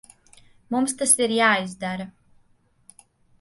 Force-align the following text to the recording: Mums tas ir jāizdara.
Mums 0.75 0.95
tas 1.01 1.13
ir 1.25 1.33
jāizdara. 1.41 2.09